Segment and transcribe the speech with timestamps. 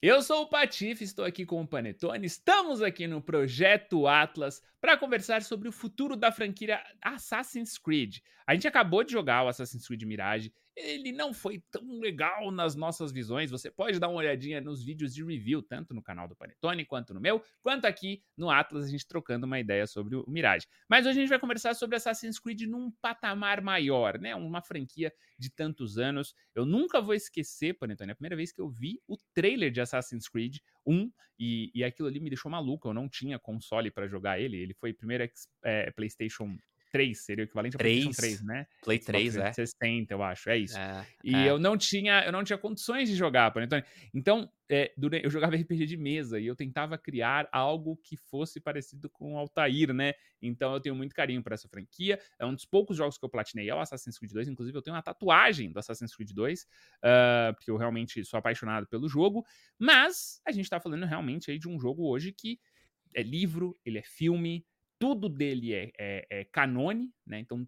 [0.00, 2.24] Eu sou o Patife, estou aqui com o Panetone.
[2.24, 8.18] Estamos aqui no Projeto Atlas para conversar sobre o futuro da franquia Assassin's Creed.
[8.46, 12.74] A gente acabou de jogar o Assassin's Creed Mirage ele não foi tão legal nas
[12.74, 13.50] nossas visões.
[13.50, 17.12] Você pode dar uma olhadinha nos vídeos de review, tanto no canal do Panetone, quanto
[17.12, 20.66] no meu, quanto aqui no Atlas, a gente trocando uma ideia sobre o Mirage.
[20.88, 24.34] Mas hoje a gente vai conversar sobre Assassin's Creed num patamar maior, né?
[24.34, 26.34] Uma franquia de tantos anos.
[26.54, 30.28] Eu nunca vou esquecer, Panetone, a primeira vez que eu vi o trailer de Assassin's
[30.28, 32.88] Creed 1, e, e aquilo ali me deixou maluco.
[32.88, 34.56] Eu não tinha console para jogar ele.
[34.56, 35.28] Ele foi primeiro
[35.62, 36.58] é, PlayStation
[36.90, 38.66] 3, seria o equivalente a PlayStation 3, né?
[38.82, 39.52] Play 3, é.
[39.52, 40.78] 60, eu acho, é isso.
[40.78, 41.50] É, e é.
[41.50, 43.84] eu não tinha, eu não tinha condições de jogar, Panetone.
[44.14, 48.60] Então, é, durante, eu jogava RPG de mesa e eu tentava criar algo que fosse
[48.60, 50.12] parecido com o Altair, né?
[50.42, 52.20] Então eu tenho muito carinho por essa franquia.
[52.38, 54.48] É um dos poucos jogos que eu platinei é o Assassin's Creed 2.
[54.48, 58.86] Inclusive, eu tenho uma tatuagem do Assassin's Creed 2, uh, porque eu realmente sou apaixonado
[58.86, 59.44] pelo jogo.
[59.78, 62.60] Mas a gente tá falando realmente aí de um jogo hoje que
[63.14, 64.66] é livro, ele é filme,
[64.98, 67.38] tudo dele é, é, é canone, né?
[67.38, 67.66] Então,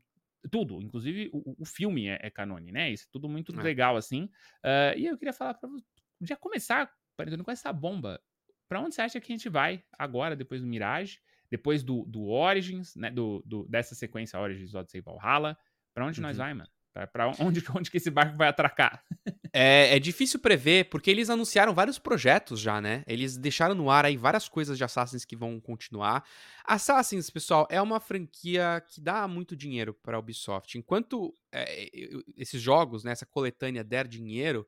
[0.50, 2.90] tudo, inclusive o, o filme é, é, canone, né?
[2.90, 3.62] Isso é tudo muito é.
[3.62, 4.24] legal, assim.
[4.64, 5.84] Uh, e eu queria falar para você,
[6.22, 8.20] já começar, parecendo com essa bomba.
[8.68, 11.18] Para onde você acha que a gente vai agora, depois do Mirage,
[11.50, 13.10] depois do, do Origins, né?
[13.10, 15.58] Do, do, dessa sequência Origins, Odyssey Valhalla?
[15.92, 16.26] Para onde uhum.
[16.26, 16.70] nós vai, mano?
[17.12, 19.04] Para onde, onde que esse barco vai atracar?
[19.52, 23.02] É, é difícil prever, porque eles anunciaram vários projetos já, né?
[23.06, 26.24] Eles deixaram no ar aí várias coisas de Assassins que vão continuar.
[26.64, 30.78] Assassins, pessoal, é uma franquia que dá muito dinheiro para a Ubisoft.
[30.78, 31.90] Enquanto é,
[32.36, 34.66] esses jogos, né, essa coletânea der dinheiro,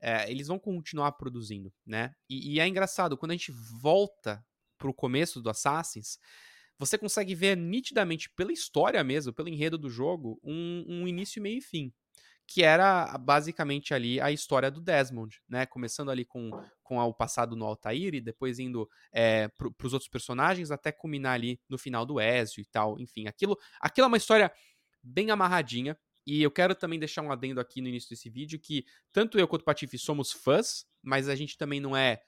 [0.00, 2.12] é, eles vão continuar produzindo, né?
[2.28, 4.44] E, e é engraçado, quando a gente volta
[4.76, 6.18] pro começo do Assassins,
[6.78, 11.58] você consegue ver nitidamente pela história mesmo, pelo enredo do jogo, um, um início, meio
[11.58, 11.92] e fim.
[12.46, 15.64] Que era basicamente ali a história do Desmond, né?
[15.66, 16.50] Começando ali com,
[16.82, 21.34] com o passado no Altair e depois indo é, para os outros personagens até culminar
[21.34, 22.98] ali no final do Ezio e tal.
[23.00, 24.52] Enfim, aquilo, aquilo é uma história
[25.02, 25.96] bem amarradinha.
[26.26, 29.46] E eu quero também deixar um adendo aqui no início desse vídeo que tanto eu
[29.46, 32.22] quanto o Patife somos fãs, mas a gente também não é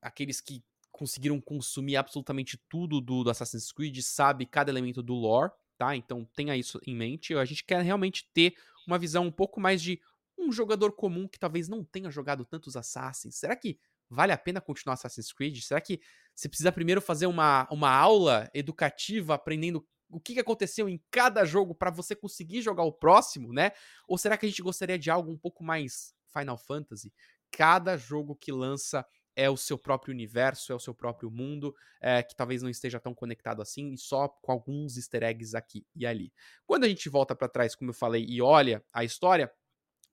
[0.00, 5.52] aqueles que conseguiram consumir absolutamente tudo do, do, Assassin's Creed, sabe cada elemento do lore,
[5.76, 5.96] tá?
[5.96, 7.34] Então tenha isso em mente.
[7.34, 8.54] A gente quer realmente ter
[8.86, 10.00] uma visão um pouco mais de
[10.38, 13.36] um jogador comum que talvez não tenha jogado tantos Assassins.
[13.36, 13.78] Será que
[14.08, 15.58] vale a pena continuar Assassin's Creed?
[15.60, 16.00] Será que
[16.34, 21.74] você precisa primeiro fazer uma, uma aula educativa aprendendo o que aconteceu em cada jogo
[21.74, 23.72] para você conseguir jogar o próximo, né?
[24.06, 27.12] Ou será que a gente gostaria de algo um pouco mais Final Fantasy?
[27.50, 29.04] Cada jogo que lança
[29.36, 32.98] é o seu próprio universo, é o seu próprio mundo, é, que talvez não esteja
[32.98, 36.32] tão conectado assim, e só com alguns easter eggs aqui e ali.
[36.66, 39.52] Quando a gente volta para trás, como eu falei, e olha a história,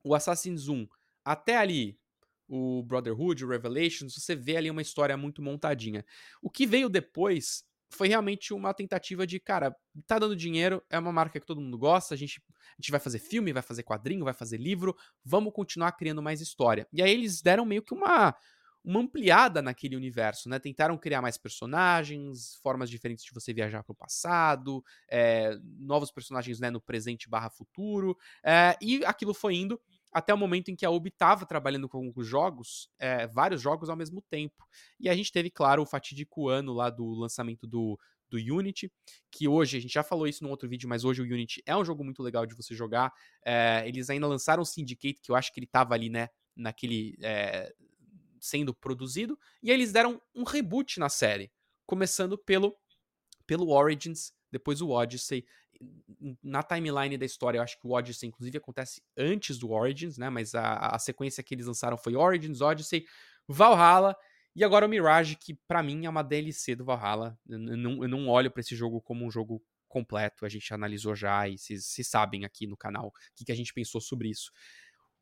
[0.03, 0.85] o Assassin's 1
[1.23, 1.97] até ali,
[2.49, 6.05] o Brotherhood, o Revelations, você vê ali uma história muito montadinha.
[6.41, 7.63] O que veio depois
[7.93, 9.73] foi realmente uma tentativa de, cara,
[10.05, 12.99] tá dando dinheiro, é uma marca que todo mundo gosta, a gente, a gente vai
[12.99, 16.87] fazer filme, vai fazer quadrinho, vai fazer livro, vamos continuar criando mais história.
[16.91, 18.35] E aí eles deram meio que uma
[18.83, 20.59] uma ampliada naquele universo, né?
[20.59, 26.59] Tentaram criar mais personagens, formas diferentes de você viajar para o passado, é, novos personagens
[26.59, 29.79] né, no presente barra futuro, é, e aquilo foi indo
[30.11, 33.89] até o momento em que a Ubi estava trabalhando com os jogos, é, vários jogos
[33.89, 34.67] ao mesmo tempo.
[34.99, 37.97] E a gente teve, claro, o fatídico ano lá do lançamento do,
[38.29, 38.91] do Unity,
[39.31, 41.75] que hoje, a gente já falou isso no outro vídeo, mas hoje o Unity é
[41.75, 43.11] um jogo muito legal de você jogar.
[43.85, 47.17] Eles ainda lançaram o Syndicate, que eu acho que ele estava ali, né, naquele...
[47.19, 47.73] É,
[48.43, 51.49] sendo produzido, e eles deram um reboot na série,
[51.85, 52.75] começando pelo,
[53.47, 55.45] pelo Origins, depois o Odyssey.
[56.43, 60.29] Na timeline da história, eu acho que o Odyssey, inclusive, acontece antes do Origins, né?
[60.29, 63.05] Mas a, a sequência que eles lançaram foi Origins, Odyssey,
[63.47, 64.15] Valhalla
[64.53, 67.39] e agora o Mirage, que para mim é uma DLC do Valhalla.
[67.47, 71.15] Eu não, eu não olho para esse jogo como um jogo completo, a gente analisou
[71.15, 74.51] já e vocês sabem aqui no canal o que, que a gente pensou sobre isso.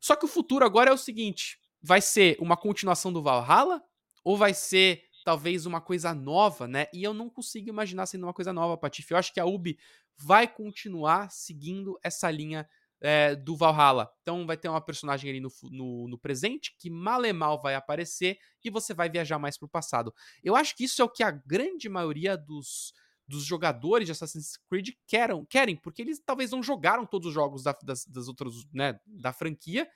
[0.02, 3.82] Só que o futuro agora é o seguinte: vai ser uma continuação do Valhalla
[4.24, 6.86] ou vai ser talvez uma coisa nova, né?
[6.92, 9.12] E eu não consigo imaginar sendo uma coisa nova, Patife.
[9.12, 9.78] Eu acho que a Ubi
[10.16, 12.68] vai continuar seguindo essa linha
[13.00, 14.10] é, do Valhalla.
[14.22, 17.74] Então vai ter uma personagem ali no, no, no, presente que mal e mal vai
[17.74, 20.14] aparecer e você vai viajar mais pro passado.
[20.42, 22.92] Eu acho que isso é o que a grande maioria dos,
[23.26, 27.64] dos jogadores de Assassin's Creed querem, querem porque eles talvez não jogaram todos os jogos
[27.64, 29.88] da, das, das outras, né, da franquia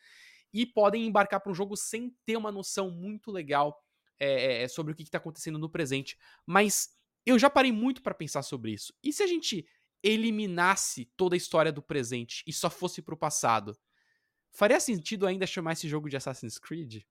[0.60, 3.82] e podem embarcar para um jogo sem ter uma noção muito legal
[4.18, 6.16] é, sobre o que está acontecendo no presente.
[6.46, 6.90] Mas
[7.24, 8.94] eu já parei muito para pensar sobre isso.
[9.02, 9.66] E se a gente
[10.02, 13.76] eliminasse toda a história do presente e só fosse para o passado?
[14.50, 17.02] Faria sentido ainda chamar esse jogo de Assassin's Creed?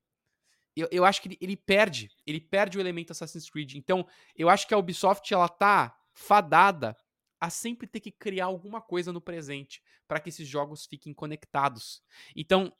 [0.75, 2.09] eu, eu acho que ele, ele, perde.
[2.25, 3.75] Ele perde o elemento Assassin's Creed.
[3.75, 4.06] Então,
[4.36, 6.95] eu acho que a Ubisoft, ela tá fadada
[7.39, 12.01] a sempre ter que criar alguma coisa no presente para que esses jogos fiquem conectados.
[12.36, 12.75] Então,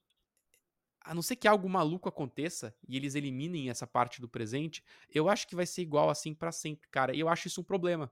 [1.06, 5.30] a não ser que algo maluco aconteça e eles eliminem essa parte do presente, eu
[5.30, 7.16] acho que vai ser igual assim para sempre, cara.
[7.16, 8.12] E eu acho isso um problema.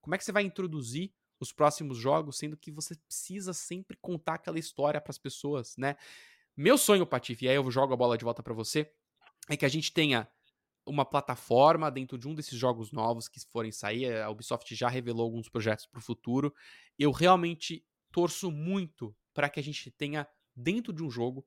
[0.00, 4.34] Como é que você vai introduzir os próximos jogos, sendo que você precisa sempre contar
[4.34, 5.96] aquela história para as pessoas, né?
[6.56, 8.90] Meu sonho, Patife, e aí eu jogo a bola de volta para você,
[9.48, 10.28] é que a gente tenha
[10.86, 14.20] uma plataforma dentro de um desses jogos novos que forem sair.
[14.20, 16.54] A Ubisoft já revelou alguns projetos para o futuro.
[16.98, 21.44] Eu realmente torço muito para que a gente tenha dentro de um jogo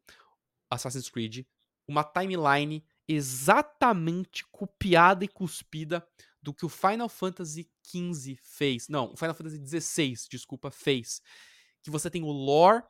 [0.70, 1.46] Assassin's Creed
[1.88, 6.06] uma timeline exatamente copiada e cuspida
[6.42, 8.90] do que o Final Fantasy XV fez.
[8.90, 11.22] Não, o Final Fantasy XVI, desculpa, fez.
[11.82, 12.84] Que você tem o lore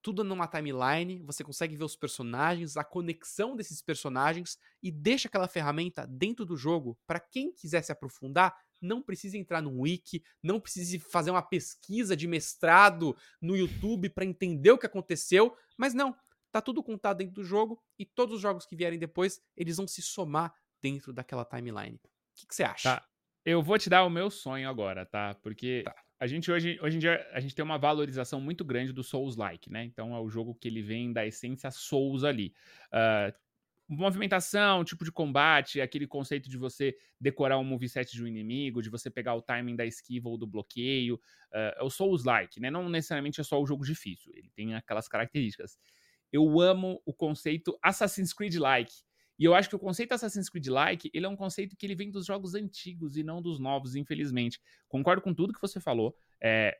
[0.00, 5.48] tudo numa timeline, você consegue ver os personagens, a conexão desses personagens e deixa aquela
[5.48, 10.58] ferramenta dentro do jogo para quem quiser se aprofundar, não precisa entrar no wiki, não
[10.60, 16.16] precise fazer uma pesquisa de mestrado no YouTube para entender o que aconteceu, mas não,
[16.52, 19.88] tá tudo contado dentro do jogo e todos os jogos que vierem depois, eles vão
[19.88, 21.96] se somar dentro daquela timeline.
[21.96, 22.96] O que você acha?
[22.96, 23.08] Tá.
[23.44, 25.34] Eu vou te dar o meu sonho agora, tá?
[25.42, 28.92] Porque tá a gente hoje, hoje em dia, a gente tem uma valorização muito grande
[28.92, 29.82] do Souls-like, né?
[29.82, 32.54] Então é o jogo que ele vem da essência Souls ali.
[32.92, 33.36] Uh,
[33.88, 38.88] movimentação, tipo de combate, aquele conceito de você decorar um moveset de um inimigo, de
[38.88, 41.16] você pegar o timing da esquiva ou do bloqueio.
[41.52, 42.70] Uh, é o Souls-like, né?
[42.70, 45.76] Não necessariamente é só o jogo difícil, ele tem aquelas características.
[46.32, 48.92] Eu amo o conceito Assassin's Creed-like,
[49.38, 52.10] e eu acho que o conceito Assassin's Creed-like, ele é um conceito que ele vem
[52.10, 54.60] dos jogos antigos e não dos novos, infelizmente.
[54.88, 56.14] Concordo com tudo que você falou.
[56.40, 56.78] É,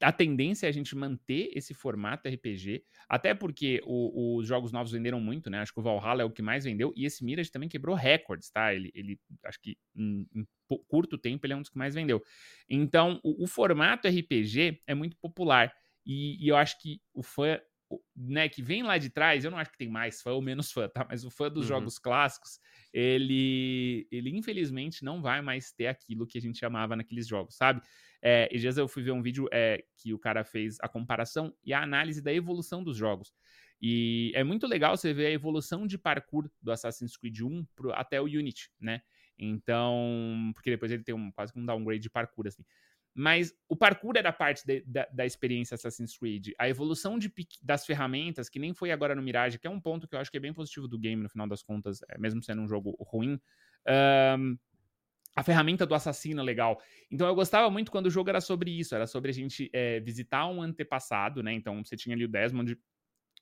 [0.00, 4.92] a tendência é a gente manter esse formato RPG, até porque o, os jogos novos
[4.92, 5.58] venderam muito, né?
[5.58, 8.50] Acho que o Valhalla é o que mais vendeu, e esse Mirage também quebrou recordes,
[8.50, 8.72] tá?
[8.72, 10.46] Ele, ele acho que em, em,
[10.86, 12.22] curto tempo ele é um dos que mais vendeu.
[12.68, 15.72] Então, o, o formato RPG é muito popular,
[16.06, 17.60] e, e eu acho que o fã
[18.14, 20.70] né, que vem lá de trás, eu não acho que tem mais fã ou menos
[20.70, 21.06] fã, tá?
[21.08, 21.68] Mas o fã dos uhum.
[21.68, 22.60] jogos clássicos,
[22.92, 27.80] ele, ele infelizmente não vai mais ter aquilo que a gente amava naqueles jogos, sabe?
[28.20, 31.54] É, e dias eu fui ver um vídeo é, que o cara fez a comparação
[31.64, 33.32] e a análise da evolução dos jogos.
[33.80, 37.92] E é muito legal você ver a evolução de parkour do Assassin's Creed 1 pro,
[37.92, 39.02] até o Unity, né?
[39.38, 42.64] Então, porque depois ele tem um, quase que um downgrade de parkour, assim.
[43.20, 46.50] Mas o parkour era parte de, da, da, experiência Assassin's Creed.
[46.56, 47.28] A evolução de,
[47.60, 50.30] das ferramentas, que nem foi agora no Mirage, que é um ponto que eu acho
[50.30, 52.96] que é bem positivo do game, no final das contas, é, mesmo sendo um jogo
[53.00, 53.40] ruim.
[54.38, 54.56] Um,
[55.34, 56.80] a ferramenta do assassino é legal.
[57.10, 59.98] Então eu gostava muito quando o jogo era sobre isso, era sobre a gente é,
[59.98, 61.52] visitar um antepassado, né?
[61.52, 62.78] Então você tinha ali o Desmond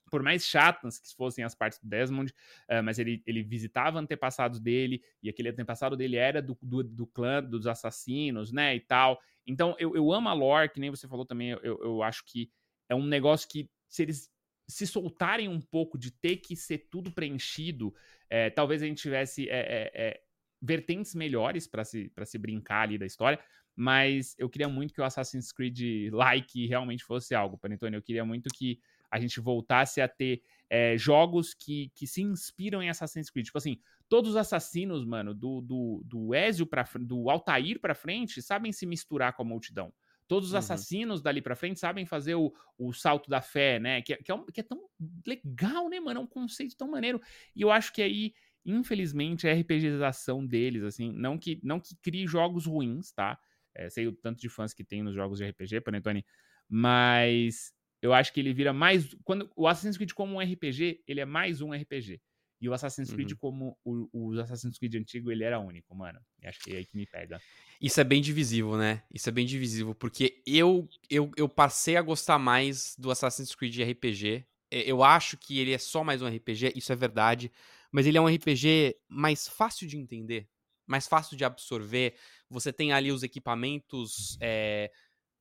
[0.09, 4.59] por mais chatas que fossem as partes do Desmond, uh, mas ele, ele visitava antepassados
[4.59, 9.19] dele, e aquele antepassado dele era do, do, do, clã dos assassinos, né, e tal.
[9.47, 12.51] Então, eu, eu amo a lore, que nem você falou também, eu, eu acho que
[12.89, 14.29] é um negócio que, se eles
[14.67, 17.93] se soltarem um pouco de ter que ser tudo preenchido,
[18.29, 20.21] é, talvez a gente tivesse é, é,
[20.61, 23.39] vertentes melhores para se, se brincar ali da história,
[23.75, 27.95] mas eu queria muito que o Assassin's Creed like realmente fosse algo, Panetone.
[27.95, 28.79] Eu queria muito que
[29.09, 33.45] a gente voltasse a ter é, jogos que, que se inspiram em Assassin's Creed.
[33.45, 33.79] Tipo assim,
[34.09, 38.85] todos os assassinos, mano, do, do, do Ezio pra, do Altair pra frente, sabem se
[38.85, 39.93] misturar com a multidão.
[40.27, 40.59] Todos os uhum.
[40.59, 44.01] assassinos dali pra frente sabem fazer o, o salto da fé, né?
[44.01, 44.83] Que, que, é um, que é tão
[45.25, 46.19] legal, né, mano?
[46.19, 47.21] É um conceito tão maneiro.
[47.55, 48.33] E eu acho que aí,
[48.65, 53.39] infelizmente, a RPGização deles, assim, não que, não que crie jogos ruins, tá?
[53.73, 56.25] É, sei o tanto de fãs que tem nos jogos de RPG, Panetone,
[56.67, 59.15] mas eu acho que ele vira mais.
[59.23, 62.21] Quando o Assassin's Creed como um RPG, ele é mais um RPG.
[62.59, 63.37] E o Assassin's Creed, uhum.
[63.37, 66.19] como o, o, Assassin's Creed antigo, ele era único, mano.
[66.41, 67.39] E acho que é aí que me pega.
[67.79, 69.03] Isso é bem divisível, né?
[69.13, 73.77] Isso é bem divisível, porque eu, eu, eu passei a gostar mais do Assassin's Creed
[73.79, 74.45] RPG.
[74.71, 77.51] Eu acho que ele é só mais um RPG, isso é verdade.
[77.91, 80.49] Mas ele é um RPG mais fácil de entender,
[80.85, 82.15] mais fácil de absorver.
[82.49, 84.35] Você tem ali os equipamentos.
[84.41, 84.91] É...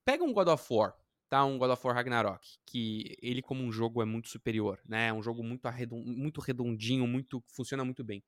[0.04, 0.94] Pega um God of War,
[1.28, 5.08] tá um God of War Ragnarok, que ele como um jogo é muito superior, né?
[5.08, 8.22] É um jogo muito, muito redondinho, muito funciona muito bem.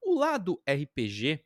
[0.00, 1.44] O lado RPG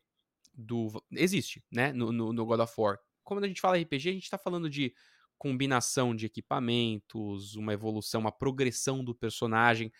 [0.54, 1.92] do existe, né?
[1.92, 2.98] No, no, no God of War.
[3.24, 4.94] Quando a gente fala RPG, a gente está falando de
[5.38, 9.90] combinação de equipamentos, uma evolução, uma progressão do personagem.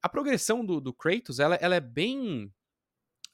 [0.00, 2.50] A progressão do, do Kratos, ela, ela é bem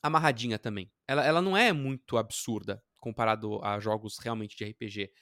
[0.02, 0.90] amarradinha também.
[1.06, 5.12] Ela, ela não é muito absurda comparado a jogos realmente de RPG.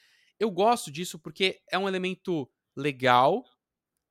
[0.41, 3.45] Eu gosto disso porque é um elemento legal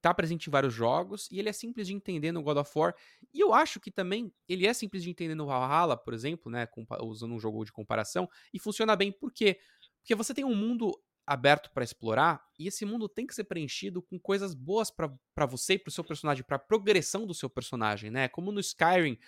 [0.01, 2.95] tá presente em vários jogos e ele é simples de entender no God of War.
[3.35, 6.67] E eu acho que também ele é simples de entender no Valhalla, por exemplo, né,
[7.03, 9.59] usando um jogo de comparação, e funciona bem por quê?
[10.01, 14.01] Porque você tem um mundo aberto para explorar e esse mundo tem que ser preenchido
[14.01, 18.29] com coisas boas para você e pro seu personagem, para progressão do seu personagem, né?
[18.29, 19.19] Como no Skyrim,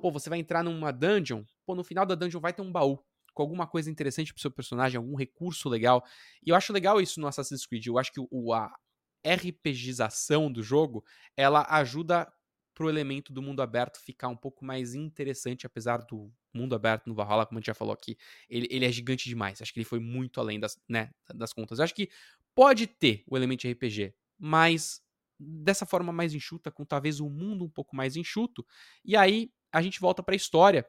[0.00, 2.98] pô, você vai entrar numa dungeon, pô, no final da dungeon vai ter um baú
[3.38, 6.04] com alguma coisa interessante pro seu personagem, algum recurso legal.
[6.44, 7.86] E eu acho legal isso no Assassin's Creed.
[7.86, 8.76] Eu acho que o, a
[9.24, 11.04] RPGização do jogo,
[11.36, 12.28] ela ajuda
[12.74, 17.14] pro elemento do mundo aberto ficar um pouco mais interessante, apesar do mundo aberto no
[17.14, 18.18] Valhalla, como a gente já falou aqui,
[18.50, 19.62] ele, ele é gigante demais.
[19.62, 21.78] Acho que ele foi muito além das, né, das contas.
[21.78, 22.10] Eu acho que
[22.56, 25.00] pode ter o elemento de RPG, mas
[25.38, 28.66] dessa forma mais enxuta, com talvez o mundo um pouco mais enxuto.
[29.04, 30.84] E aí a gente volta para a história.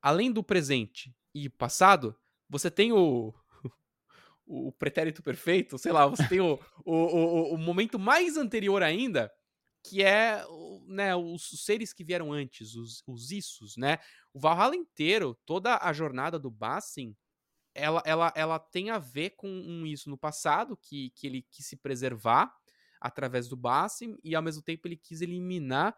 [0.00, 1.12] Além do presente
[1.44, 2.16] e passado,
[2.48, 3.34] você tem o,
[4.46, 9.30] o pretérito perfeito, sei lá, você tem o, o, o, o, momento mais anterior ainda,
[9.84, 10.44] que é
[10.86, 13.98] né, os seres que vieram antes, os, os Issos, né?
[14.32, 17.16] O Valhalla inteiro, toda a jornada do Bassin,
[17.74, 21.66] ela, ela, ela tem a ver com um isso no passado, que, que ele quis
[21.66, 22.52] se preservar
[23.00, 25.96] através do Bassin, e ao mesmo tempo ele quis eliminar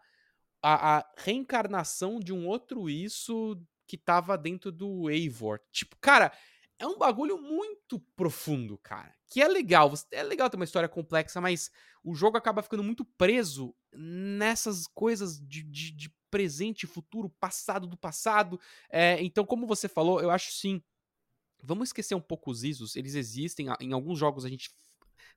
[0.61, 3.59] a, a reencarnação de um outro isso
[3.91, 5.59] que tava dentro do Eivor.
[5.69, 6.31] Tipo, cara,
[6.79, 9.13] é um bagulho muito profundo, cara.
[9.27, 9.91] Que é legal.
[10.11, 11.69] É legal ter uma história complexa, mas
[12.01, 17.97] o jogo acaba ficando muito preso nessas coisas de, de, de presente, futuro, passado do
[17.97, 18.57] passado.
[18.89, 20.81] É, então, como você falou, eu acho sim.
[21.61, 22.95] Vamos esquecer um pouco os ISOs.
[22.95, 23.67] Eles existem.
[23.81, 24.71] Em alguns jogos a gente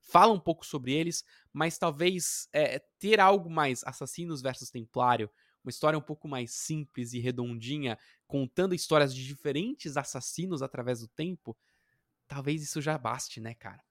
[0.00, 5.28] fala um pouco sobre eles, mas talvez é, ter algo mais assassinos versus templário
[5.64, 11.08] uma história um pouco mais simples e redondinha, contando histórias de diferentes assassinos através do
[11.08, 11.56] tempo,
[12.28, 13.82] talvez isso já baste, né, cara?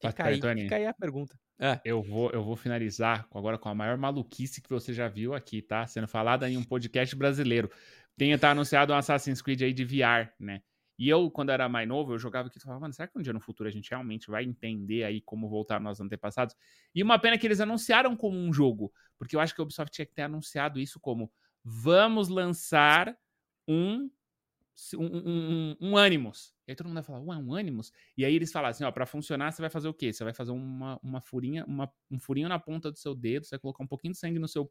[0.00, 1.38] Fica, aí, fica aí a pergunta.
[1.58, 1.80] É.
[1.84, 5.62] Eu, vou, eu vou finalizar agora com a maior maluquice que você já viu aqui,
[5.62, 5.86] tá?
[5.86, 7.70] Sendo falada em um podcast brasileiro.
[8.16, 10.62] Tem tá anunciado um Assassin's Creed aí de VR, né?
[10.98, 13.22] E eu, quando era mais novo, eu jogava aqui e falava, mano, será que um
[13.22, 16.54] dia no futuro a gente realmente vai entender aí como voltar nossos antepassados?
[16.94, 19.92] E uma pena que eles anunciaram como um jogo, porque eu acho que a Ubisoft
[19.92, 21.32] tinha que ter anunciado isso como
[21.64, 23.16] vamos lançar
[23.66, 24.10] um
[24.94, 26.52] um, um, um Animus.
[26.66, 27.92] E aí todo mundo vai falar, ué, um Animus?
[28.16, 30.12] E aí eles falam assim, ó, pra funcionar você vai fazer o quê?
[30.12, 33.50] Você vai fazer uma, uma furinha, uma, um furinho na ponta do seu dedo, você
[33.50, 34.70] vai colocar um pouquinho de sangue no seu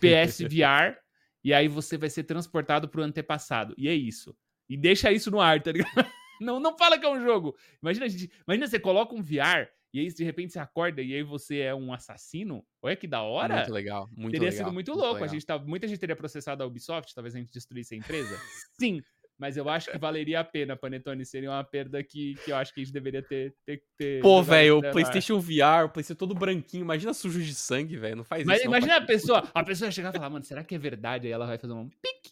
[0.00, 0.96] PSVR,
[1.42, 3.74] e aí você vai ser transportado pro antepassado.
[3.76, 4.36] E é isso.
[4.68, 5.90] E deixa isso no ar, tá ligado?
[6.40, 7.56] Não, não fala que é um jogo.
[7.80, 11.22] Imagina, gente, imagina você coloca um VR e aí de repente você acorda e aí
[11.22, 12.66] você é um assassino.
[12.82, 13.58] Olha que da hora.
[13.58, 14.64] Muito legal, muito teria legal.
[14.64, 15.20] sido muito, muito louco.
[15.20, 15.28] Legal.
[15.28, 18.36] A gente tá, muita gente teria processado a Ubisoft, talvez a gente destruísse a empresa.
[18.80, 19.02] Sim,
[19.42, 21.26] mas eu acho que valeria a pena, Panetone.
[21.26, 23.54] Seria uma perda que, que eu acho que a gente deveria ter.
[23.66, 26.82] ter, ter Pô, velho, o PlayStation VR, o PlayStation todo branquinho.
[26.82, 28.16] Imagina sujo de sangue, velho.
[28.16, 28.68] Não faz mas, isso.
[28.68, 31.26] Imagina a pessoa, a pessoa chegar e falar, mano, será que é verdade?
[31.26, 31.90] Aí ela vai fazer um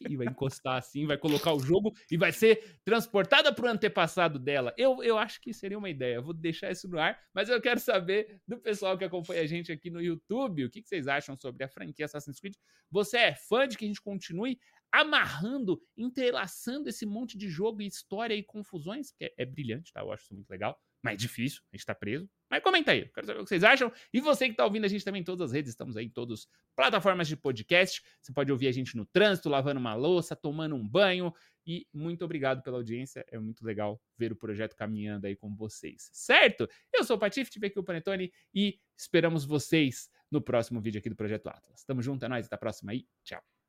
[0.09, 4.73] e vai encostar assim, vai colocar o jogo e vai ser transportada pro antepassado dela.
[4.77, 6.17] Eu, eu acho que seria uma ideia.
[6.17, 9.47] Eu vou deixar isso no ar, mas eu quero saber do pessoal que acompanha a
[9.47, 12.55] gente aqui no YouTube, o que, que vocês acham sobre a franquia Assassin's Creed.
[12.91, 14.59] Você é fã de que a gente continue
[14.93, 20.01] amarrando, entrelaçando esse monte de jogo e história e confusões, que é, é brilhante, tá?
[20.01, 22.29] Eu acho isso muito legal, mas é difícil, a gente tá preso.
[22.51, 23.93] Mas comenta aí, quero saber o que vocês acham.
[24.13, 26.11] E você que tá ouvindo a gente também em todas as redes, estamos aí em
[26.11, 28.03] todas as plataformas de podcast.
[28.21, 31.33] Você pode ouvir a gente no trânsito, lavando uma louça, tomando um banho.
[31.67, 36.09] E muito obrigado pela audiência, é muito legal ver o projeto caminhando aí com vocês,
[36.13, 36.69] certo?
[36.93, 41.11] Eu sou o Patife, tive aqui o Panetone e esperamos vocês no próximo vídeo aqui
[41.11, 41.85] do Projeto Atlas.
[41.85, 43.60] Tamo junto, é nóis, até a próxima aí, tchau.